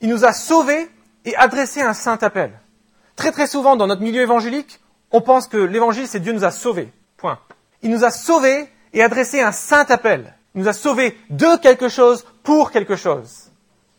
[0.00, 0.90] Il nous a sauvés
[1.24, 2.60] et adressé un saint appel.
[3.16, 4.80] Très très souvent dans notre milieu évangélique,
[5.14, 6.92] on pense que l'évangile, c'est Dieu nous a sauvés.
[7.16, 7.38] Point
[7.84, 10.34] il nous a sauvés et adressé un saint appel.
[10.54, 13.50] Il nous a sauvés de quelque chose pour quelque chose.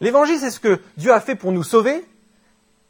[0.02, 2.04] L'évangile, c'est ce que Dieu a fait pour nous sauver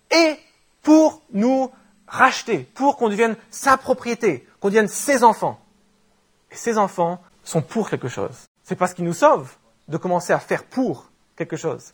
[0.10, 0.38] et
[0.82, 1.70] pour nous
[2.08, 5.60] racheter, pour qu'on devienne sa propriété, qu'on devienne ses enfants.
[6.50, 8.46] Et ces enfants sont pour quelque chose.
[8.64, 9.52] C'est parce qu'il nous sauve
[9.90, 11.94] de commencer à faire pour quelque chose.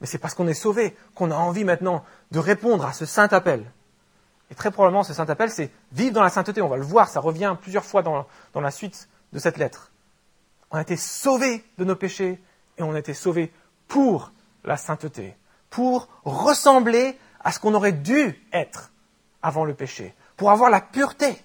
[0.00, 3.28] Mais c'est parce qu'on est sauvé qu'on a envie maintenant de répondre à ce saint
[3.28, 3.64] appel.
[4.50, 6.62] Et très probablement, ce saint appel, c'est vivre dans la sainteté.
[6.62, 9.90] On va le voir, ça revient plusieurs fois dans, dans la suite de cette lettre.
[10.70, 12.40] On a été sauvés de nos péchés
[12.78, 13.52] et on a été sauvés
[13.88, 14.32] pour
[14.64, 15.36] la sainteté,
[15.70, 18.90] pour ressembler à ce qu'on aurait dû être
[19.42, 21.40] avant le péché, pour avoir la pureté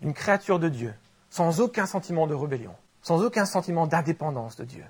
[0.00, 0.94] d'une créature de Dieu,
[1.30, 4.84] sans aucun sentiment de rébellion, sans aucun sentiment d'indépendance de Dieu.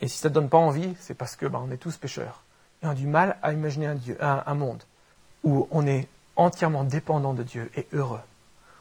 [0.00, 2.42] Et si ça ne donne pas envie, c'est parce que ben, on est tous pécheurs
[2.82, 4.82] et on a du mal à imaginer un, Dieu, un, un monde
[5.44, 6.08] où on est
[6.40, 8.20] entièrement dépendant de Dieu et heureux,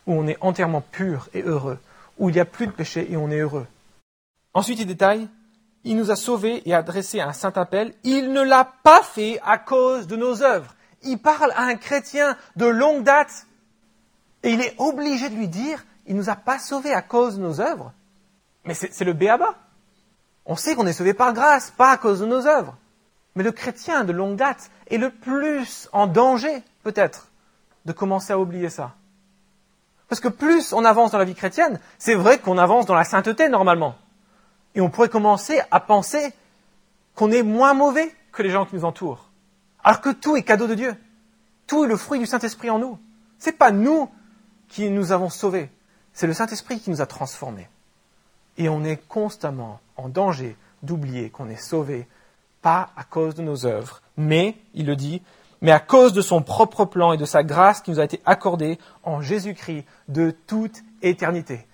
[0.08, 1.80] où on est entièrement pur et heureux,
[2.18, 3.68] où il n'y a plus de péché et on est heureux.
[4.54, 5.28] Ensuite, il détaille,
[5.84, 7.94] il nous a sauvés et adressé un saint appel.
[8.04, 10.76] Il ne l'a pas fait à cause de nos œuvres.
[11.04, 13.48] Il parle à un chrétien de longue date
[14.44, 17.38] et il est obligé de lui dire, il ne nous a pas sauvés à cause
[17.38, 17.94] de nos œuvres.
[18.66, 19.56] Mais c'est le béaba.
[20.46, 22.76] On sait qu'on est sauvé par grâce, pas à cause de nos œuvres.
[23.36, 27.29] Mais le chrétien de longue date est le plus en danger, peut-être,
[27.86, 28.96] de commencer à oublier ça.
[30.08, 33.04] Parce que plus on avance dans la vie chrétienne, c'est vrai qu'on avance dans la
[33.04, 33.96] sainteté normalement.
[34.76, 36.34] Et on pourrait commencer à penser
[37.16, 39.30] qu'on est moins mauvais que les gens qui nous entourent.
[39.84, 40.96] Alors que tout est cadeau de Dieu.
[41.68, 43.00] Tout est le fruit du Saint-Esprit en nous.
[43.38, 44.10] C'est pas nous
[44.68, 45.70] qui nous avons sauvés.
[46.14, 47.70] C'est le Saint-Esprit qui nous a transformés.
[48.58, 52.08] Et on est constamment en danger d'oublier qu'on est sauvé,
[52.62, 55.22] pas à cause de nos œuvres, mais, il le dit,
[55.62, 58.22] mais à cause de son propre plan et de sa grâce qui nous a été
[58.26, 61.68] accordée en Jésus-Christ de toute éternité.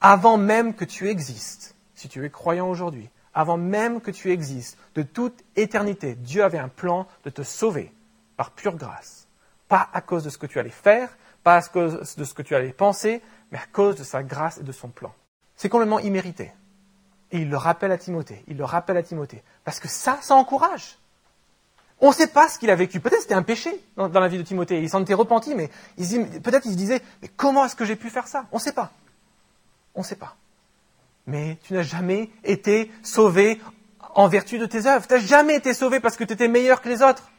[0.00, 4.78] Avant même que tu existes, si tu es croyant aujourd'hui, avant même que tu existes,
[4.94, 7.92] de toute éternité, Dieu avait un plan de te sauver
[8.36, 9.26] par pure grâce.
[9.68, 12.42] Pas à cause de ce que tu allais faire, pas à cause de ce que
[12.42, 15.14] tu allais penser, mais à cause de sa grâce et de son plan.
[15.56, 16.52] C'est complètement immérité.
[17.30, 20.34] Et il le rappelle à Timothée, il le rappelle à Timothée, parce que ça, ça
[20.34, 20.98] encourage.
[22.04, 22.98] On ne sait pas ce qu'il a vécu.
[22.98, 24.82] Peut-être c'était un péché dans, la vie de Timothée.
[24.82, 28.10] Il s'en était repenti, mais peut-être il se disait, mais comment est-ce que j'ai pu
[28.10, 28.46] faire ça?
[28.50, 28.90] On ne sait pas.
[29.94, 30.34] On ne sait pas.
[31.28, 33.60] Mais tu n'as jamais été sauvé
[34.16, 35.06] en vertu de tes œuvres.
[35.06, 37.30] Tu n'as jamais été sauvé parce que tu étais meilleur que les autres.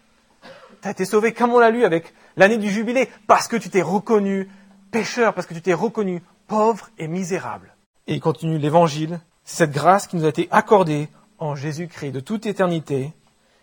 [0.81, 3.69] Tu as été sauvé, comme on l'a lu avec l'année du jubilé, parce que tu
[3.69, 4.49] t'es reconnu
[4.91, 7.75] pécheur, parce que tu t'es reconnu pauvre et misérable.
[8.07, 9.19] Et il continue l'évangile.
[9.43, 13.11] C'est cette grâce qui nous a été accordée en Jésus-Christ de toute éternité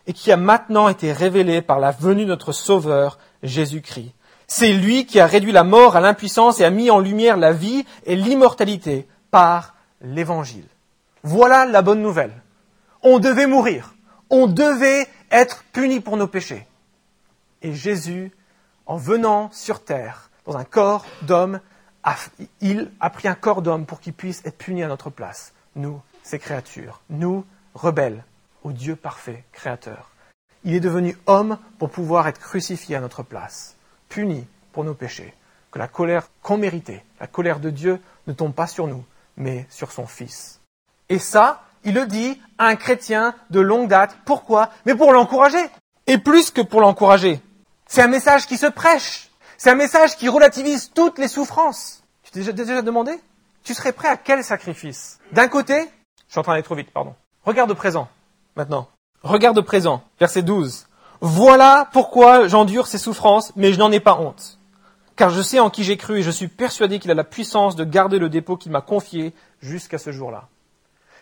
[0.06, 4.12] et qui a maintenant été révélé par la venue de notre Sauveur, Jésus-Christ.
[4.46, 7.52] C'est lui qui a réduit la mort à l'impuissance et a mis en lumière la
[7.52, 10.66] vie et l'immortalité par l'Évangile.
[11.22, 12.32] Voilà la bonne nouvelle.
[13.02, 13.94] On devait mourir.
[14.28, 16.66] On devait être puni pour nos péchés.
[17.62, 18.32] Et Jésus,
[18.86, 21.60] en venant sur terre, dans un corps d'homme,
[22.60, 25.52] il a pris un corps d'homme pour qu'il puisse être puni à notre place.
[25.76, 27.02] Nous, ces créatures.
[27.10, 28.24] Nous, rebelles
[28.62, 30.10] au Dieu parfait, créateur.
[30.64, 33.76] Il est devenu homme pour pouvoir être crucifié à notre place,
[34.08, 35.34] puni pour nos péchés.
[35.70, 39.04] Que la colère qu'on méritait, la colère de Dieu, ne tombe pas sur nous,
[39.36, 40.60] mais sur son Fils.
[41.08, 44.16] Et ça, il le dit à un chrétien de longue date.
[44.24, 44.70] Pourquoi?
[44.84, 45.64] Mais pour l'encourager.
[46.06, 47.40] Et plus que pour l'encourager.
[47.86, 49.30] C'est un message qui se prêche.
[49.56, 52.02] C'est un message qui relativise toutes les souffrances.
[52.22, 53.18] Tu t'es déjà demandé?
[53.62, 55.18] Tu serais prêt à quel sacrifice?
[55.32, 55.88] D'un côté,
[56.26, 57.14] je suis en train d'aller trop vite, pardon.
[57.44, 58.08] Regarde au présent,
[58.56, 58.88] maintenant.
[59.22, 60.86] Regarde au présent, verset 12.
[61.20, 64.58] Voilà pourquoi j'endure ces souffrances, mais je n'en ai pas honte.
[65.16, 67.76] Car je sais en qui j'ai cru et je suis persuadé qu'il a la puissance
[67.76, 70.48] de garder le dépôt qu'il m'a confié jusqu'à ce jour-là.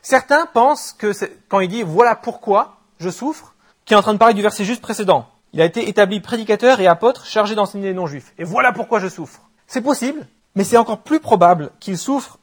[0.02, 1.12] Certains pensent que
[1.48, 4.64] quand il dit voilà pourquoi je souffre, qu'il est en train de parler du verset
[4.64, 5.26] juste précédent.
[5.52, 8.32] Il a été établi prédicateur et apôtre chargé d'enseigner les non-juifs.
[8.38, 9.40] Et voilà pourquoi je souffre.
[9.66, 12.38] C'est possible, mais c'est encore plus probable qu'il souffre,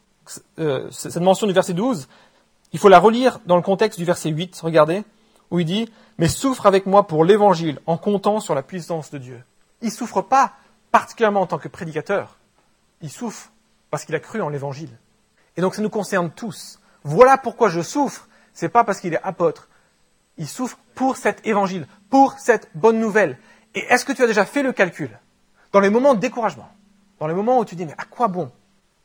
[0.60, 2.08] euh, cette mention du verset 12,
[2.76, 5.06] il faut la relire dans le contexte du verset 8, regardez,
[5.50, 9.18] où il dit Mais souffre avec moi pour l'évangile en comptant sur la puissance de
[9.18, 9.42] Dieu.
[9.82, 10.52] Il souffre pas
[10.92, 12.36] particulièrement en tant que prédicateur,
[13.02, 13.50] il souffre
[13.92, 14.90] parce qu'il a cru en l'évangile.
[15.56, 16.82] Et donc ça nous concerne tous.
[17.06, 18.28] Voilà pourquoi je souffre.
[18.52, 19.70] C'est pas parce qu'il est apôtre.
[20.38, 23.38] Il souffre pour cet évangile, pour cette bonne nouvelle.
[23.74, 25.18] Et est-ce que tu as déjà fait le calcul
[25.72, 26.68] Dans les moments de découragement,
[27.22, 28.52] dans les moments où tu dis mais à quoi bon?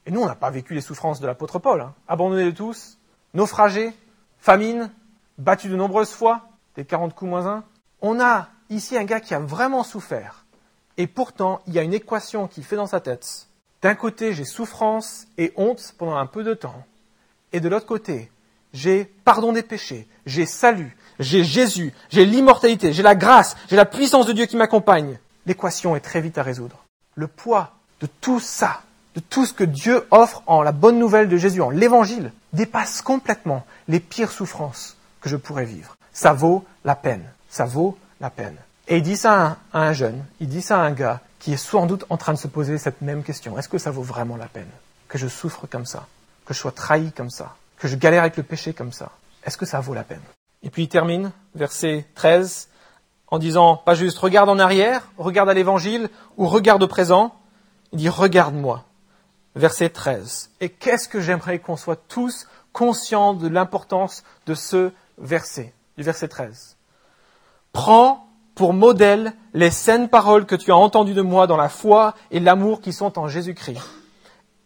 [0.06, 1.80] Et nous, on n'a pas vécu les souffrances de l'apôtre Paul.
[1.82, 1.94] Hein.
[2.08, 2.96] Abandonné de tous,
[3.34, 3.92] naufragé,
[4.38, 4.90] famine,
[5.38, 7.64] battu de nombreuses fois, des 40 coups moins un.
[8.00, 10.44] On a ici un gars qui a vraiment souffert.
[10.96, 13.46] Et pourtant, il y a une équation qui fait dans sa tête.
[13.82, 16.84] D'un côté, j'ai souffrance et honte pendant un peu de temps.
[17.52, 18.30] Et de l'autre côté,
[18.72, 23.86] j'ai pardon des péchés, j'ai salut, j'ai Jésus, j'ai l'immortalité, j'ai la grâce, j'ai la
[23.86, 25.18] puissance de Dieu qui m'accompagne.
[25.46, 26.84] L'équation est très vite à résoudre.
[27.14, 28.82] Le poids de tout ça,
[29.14, 33.02] de tout ce que Dieu offre en la bonne nouvelle de Jésus, en l'évangile, dépasse
[33.02, 35.96] complètement les pires souffrances que je pourrais vivre.
[36.12, 37.24] Ça vaut la peine.
[37.48, 38.56] Ça vaut la peine.
[38.88, 41.56] Et il dit ça à un, jeune, il dit ça à un gars qui est
[41.56, 43.58] sans doute en train de se poser cette même question.
[43.58, 44.70] Est-ce que ça vaut vraiment la peine
[45.08, 46.06] que je souffre comme ça
[46.50, 49.12] que je sois trahi comme ça, que je galère avec le péché comme ça,
[49.44, 50.20] est-ce que ça vaut la peine?
[50.64, 52.68] Et puis il termine, verset 13,
[53.28, 57.36] en disant, pas juste regarde en arrière, regarde à l'évangile, ou regarde au présent,
[57.92, 58.84] il dit regarde-moi.
[59.56, 60.50] Verset 13.
[60.60, 66.28] Et qu'est-ce que j'aimerais qu'on soit tous conscients de l'importance de ce verset, du verset
[66.28, 66.76] 13.
[67.72, 72.14] Prends pour modèle les saines paroles que tu as entendues de moi dans la foi
[72.30, 73.80] et l'amour qui sont en Jésus-Christ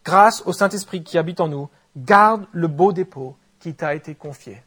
[0.05, 1.67] grâce au Saint-Esprit qui habite en nous,
[1.97, 4.61] garde le beau dépôt qui t'a été confié.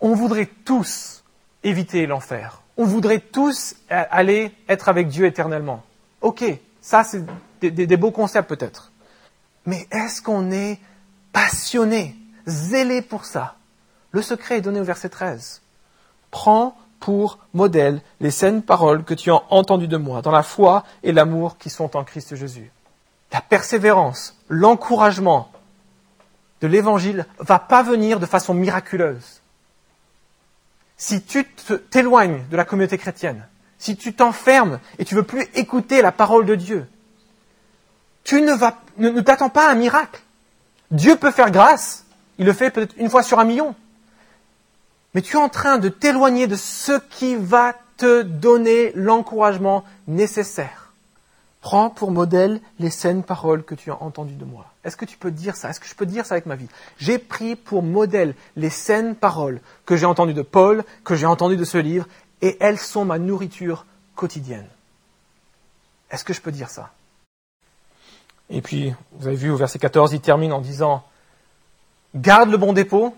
[0.00, 1.24] On voudrait tous
[1.64, 2.62] éviter l'enfer.
[2.76, 5.82] On voudrait tous aller être avec Dieu éternellement.
[6.20, 6.44] Ok,
[6.80, 7.24] ça c'est
[7.60, 8.92] des, beaux concepts peut-être.
[9.66, 10.78] Mais est-ce qu'on est
[11.32, 13.56] passionné, zélé pour ça?
[14.10, 15.62] Le secret est donné au verset 13.
[16.30, 20.84] Prends pour modèle les saines paroles que tu as entendues de moi, dans la foi
[21.02, 22.70] et l'amour qui sont en Christ Jésus
[23.34, 25.50] la persévérance, l'encouragement
[26.60, 29.42] de l'évangile va pas venir de façon miraculeuse.
[30.96, 31.44] Si tu
[31.90, 33.44] t'éloignes de la communauté chrétienne,
[33.76, 36.86] si tu t'enfermes et tu veux plus écouter la parole de Dieu,
[38.24, 40.20] tu ne t'attends pas à un miracle.
[40.90, 42.04] Dieu peut faire grâce.
[42.38, 43.74] Il le fait peut-être une fois sur un million.
[45.14, 50.92] Mais tu es en train de t'éloigner de ce qui va te donner l'encouragement nécessaire.
[51.60, 54.66] Prends pour modèle les saines paroles que tu as entendues de moi.
[54.84, 55.70] Est-ce que tu peux dire ça?
[55.70, 56.68] Est-ce que je peux dire ça avec ma vie?
[56.98, 61.56] J'ai pris pour modèle les saines paroles que j'ai entendues de Paul, que j'ai entendues
[61.56, 62.06] de ce livre,
[62.42, 64.66] et elles sont ma nourriture quotidienne.
[66.10, 66.90] Est-ce que je peux dire ça?
[68.50, 71.02] Et puis, vous avez vu au verset 14, il termine en disant
[72.14, 73.14] Garde le bon dépôt.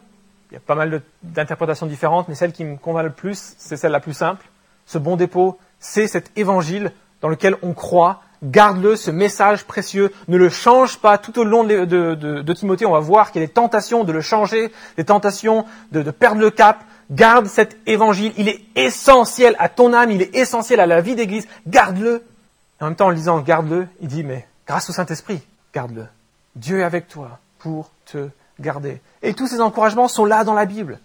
[0.50, 3.76] Il y a pas mal d'interprétations différentes, mais celle qui me convainc le plus, c'est
[3.76, 4.46] celle la plus simple.
[4.86, 10.36] Ce bon dépôt, c'est cet évangile dans lequel on croit, garde-le, ce message précieux, ne
[10.36, 11.18] le change pas.
[11.18, 14.20] Tout au long de, Timothée, on va voir qu'il y a des tentations de le
[14.20, 16.84] changer, des tentations de, perdre le cap.
[17.10, 21.14] Garde cet évangile, il est essentiel à ton âme, il est essentiel à la vie
[21.14, 22.24] d'église, garde-le.
[22.80, 26.06] En même temps, en lisant garde-le, il dit, mais grâce au Saint-Esprit, garde-le.
[26.54, 29.00] Dieu est avec toi pour te garder.
[29.22, 30.98] Et tous ces encouragements sont là dans la Bible.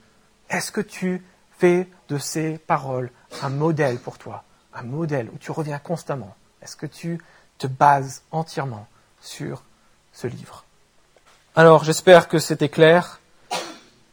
[0.50, 1.24] Est-ce que tu
[1.58, 4.44] fais de ces paroles un modèle pour toi,
[4.74, 6.36] un modèle où tu reviens constamment?
[6.62, 7.20] Est-ce que tu
[7.58, 8.88] te bases entièrement
[9.22, 9.64] sur
[10.14, 10.66] ce livre?
[11.56, 13.20] Alors j'espère que c'était clair,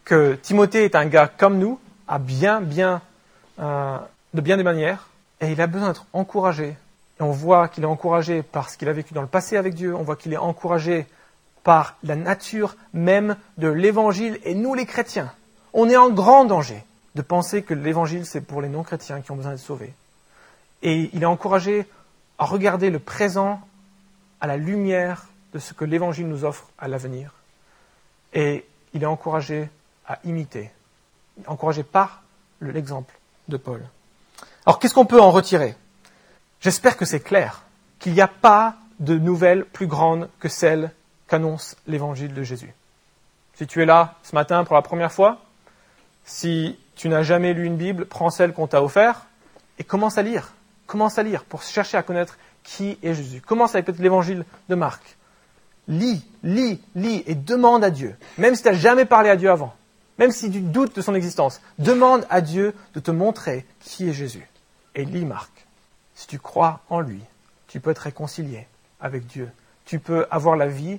[0.04, 3.00] que Timothée est un gars comme nous, à bien, bien,
[3.61, 3.98] euh,
[4.34, 5.08] de bien des manières,
[5.40, 6.76] et il a besoin d'être encouragé.
[7.20, 9.94] On voit qu'il est encouragé par ce qu'il a vécu dans le passé avec Dieu,
[9.94, 11.07] on voit qu'il est encouragé
[11.64, 15.33] par la nature même de l'évangile, et nous les chrétiens,
[15.72, 19.37] on est en grand danger de penser que l'évangile c'est pour les non-chrétiens qui ont
[19.37, 19.94] besoin d'être sauvés.
[20.83, 21.87] Et il est encouragé
[22.38, 23.61] à regarder le présent
[24.40, 27.33] à la lumière de ce que l'évangile nous offre à l'avenir.
[28.33, 29.68] Et il est encouragé
[30.07, 30.70] à imiter,
[31.46, 32.22] encouragé par
[32.61, 33.14] l'exemple
[33.48, 33.83] de Paul.
[34.64, 35.74] Alors qu'est-ce qu'on peut en retirer?
[36.60, 37.62] J'espère que c'est clair,
[37.98, 40.90] qu'il n'y a pas de nouvelles plus grandes que celles
[41.28, 42.74] qu'annonce l'évangile de Jésus.
[43.54, 45.40] Si tu es là ce matin pour la première fois,
[46.24, 49.22] si tu n'as jamais lu une Bible, prends celle qu'on t'a offerte
[49.78, 50.52] et commence à lire.
[50.86, 53.40] Commence à lire pour chercher à connaître qui est Jésus.
[53.40, 55.16] Commence avec l'évangile de Marc.
[55.86, 59.50] Lis, lis, lis et demande à Dieu, même si tu n'as jamais parlé à Dieu
[59.50, 59.74] avant,
[60.18, 64.12] même si tu doutes de son existence, demande à Dieu de te montrer qui est
[64.12, 64.46] Jésus.
[64.94, 65.67] Et lis Marc.
[66.18, 67.22] Si tu crois en lui,
[67.68, 68.66] tu peux être réconcilié
[69.00, 69.48] avec Dieu.
[69.85, 70.98] Tu peux avoir la vie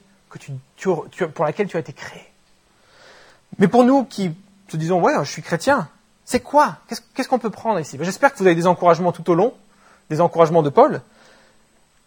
[0.82, 2.25] pour laquelle tu as été créé.
[3.58, 4.34] Mais pour nous qui
[4.69, 5.89] te disons, ouais, je suis chrétien,
[6.23, 6.77] c'est quoi?
[6.88, 7.97] Qu'est-ce qu'on peut prendre ici?
[7.97, 9.53] Ben, J'espère que vous avez des encouragements tout au long,
[10.10, 11.01] des encouragements de Paul.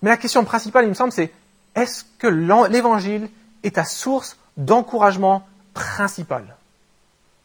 [0.01, 1.31] Mais la question principale, il me semble, c'est
[1.75, 3.29] est-ce que l'évangile
[3.63, 6.57] est ta source d'encouragement principal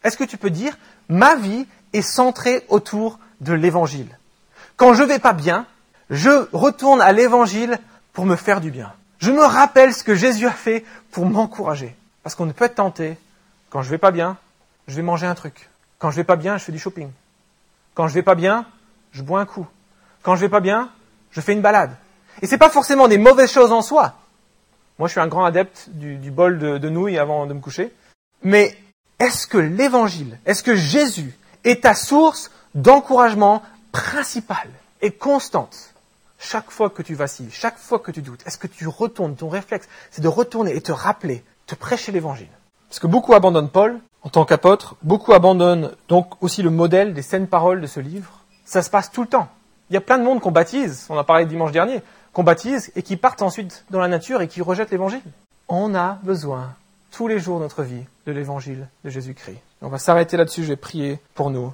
[0.01, 0.77] Est-ce que tu peux dire,
[1.09, 4.17] ma vie est centrée autour de l'évangile?
[4.77, 5.65] Quand je vais pas bien,
[6.11, 7.79] je retourne à l'évangile
[8.13, 8.93] pour me faire du bien.
[9.17, 11.95] Je me rappelle ce que Jésus a fait pour m'encourager.
[12.21, 13.17] Parce qu'on ne peut être tenté,
[13.71, 14.37] quand je vais pas bien,
[14.87, 15.69] je vais manger un truc.
[15.97, 17.09] Quand je vais pas bien, je fais du shopping.
[17.95, 18.67] Quand je vais pas bien,
[19.11, 19.65] je bois un coup.
[20.21, 20.91] Quand je vais pas bien,
[21.31, 21.95] je fais une balade.
[22.43, 24.13] Et c'est pas forcément des mauvaises choses en soi.
[24.99, 27.91] Moi, je suis un grand adepte du, bol de, de nouilles avant de me coucher.
[28.43, 28.77] Mais
[29.17, 33.63] est-ce que l'évangile, est-ce que Jésus est ta source d'encouragement
[33.97, 34.69] principale
[35.01, 35.93] et constante
[36.37, 39.49] chaque fois que tu vacilles, chaque fois que tu doutes, est-ce que tu retournes, ton
[39.49, 42.49] réflexe, c'est de retourner et te rappeler, te prêcher l'évangile.
[42.89, 47.23] Parce que beaucoup abandonnent Paul en tant qu'apôtre, beaucoup abandonnent donc aussi le modèle des
[47.23, 48.43] saines paroles de ce livre.
[48.65, 49.49] Ça se passe tout le temps.
[49.89, 52.01] Il y a plein de monde qu'on baptise, on a parlé dimanche dernier,
[52.33, 55.21] qu'on baptise et qui partent ensuite dans la nature et qui rejettent l'évangile.
[55.69, 56.75] On a besoin
[57.11, 59.57] tous les jours de notre vie de l'évangile de Jésus-Christ.
[59.81, 61.73] On va s'arrêter là-dessus, je vais prier pour nous.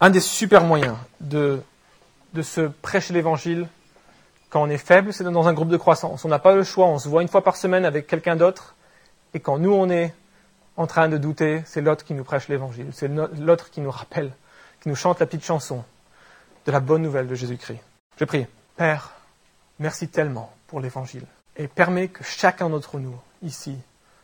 [0.00, 1.60] Un des super moyens de,
[2.34, 3.68] de se prêcher l'évangile
[4.50, 6.24] quand on est faible, c'est dans un groupe de croissance.
[6.24, 8.76] On n'a pas le choix, on se voit une fois par semaine avec quelqu'un d'autre.
[9.34, 10.14] Et quand nous, on est
[10.76, 12.88] en train de douter, c'est l'autre qui nous prêche l'évangile.
[12.92, 14.32] C'est l'autre qui nous rappelle,
[14.80, 15.84] qui nous chante la petite chanson
[16.64, 17.80] de la bonne nouvelle de Jésus-Christ.
[18.16, 18.46] Je prie.
[18.76, 19.12] Père,
[19.80, 21.26] merci tellement pour l'évangile.
[21.56, 23.76] Et permets que chacun d'entre nous, ici,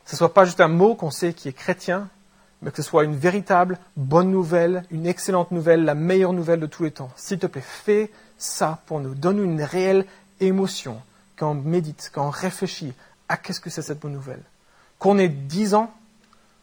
[0.06, 2.08] ce ne soit pas juste un mot qu'on sait qui est chrétien,
[2.64, 6.66] mais que ce soit une véritable bonne nouvelle, une excellente nouvelle, la meilleure nouvelle de
[6.66, 7.10] tous les temps.
[7.14, 9.14] S'il te plaît, fais ça pour nous.
[9.14, 10.06] Donne-nous une réelle
[10.40, 11.00] émotion
[11.36, 12.94] quand on médite, quand on réfléchit
[13.28, 14.42] à qu'est-ce que c'est cette bonne nouvelle.
[14.98, 15.92] Qu'on ait 10 ans,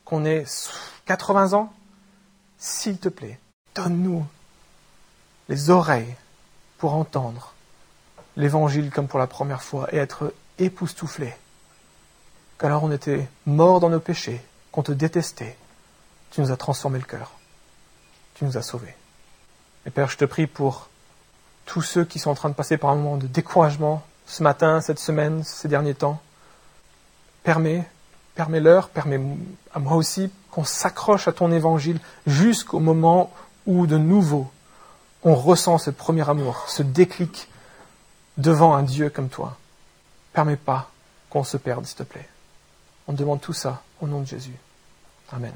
[0.04, 0.46] qu'on ait
[1.06, 1.72] 80 ans,
[2.58, 3.40] s'il te plaît,
[3.76, 4.26] donne-nous
[5.50, 6.16] les oreilles
[6.80, 7.54] pour entendre
[8.38, 11.32] l'évangile comme pour la première fois et être époustouflé.
[12.58, 15.58] Qu'alors on était mort dans nos péchés, qu'on te détestait,
[16.32, 17.32] tu nous as transformé le cœur,
[18.36, 18.96] tu nous as sauvés.
[19.86, 20.90] Et Père, je te prie pour
[21.66, 24.82] tous ceux qui sont en train de passer par un moment de découragement ce matin,
[24.82, 26.22] cette semaine, ces derniers temps.
[27.44, 27.88] Permets,
[28.36, 29.20] permets-leur, permets
[29.74, 33.32] à moi aussi qu'on s'accroche à ton évangile jusqu'au moment
[33.66, 34.50] où de nouveau
[35.24, 37.48] on ressent ce premier amour, ce déclic
[38.38, 39.58] devant un Dieu comme toi.
[40.34, 40.90] Permets pas
[41.30, 42.28] qu'on se perde, s'il te plaît.
[43.08, 44.56] On demande tout ça au nom de Jésus.
[45.32, 45.54] Amen.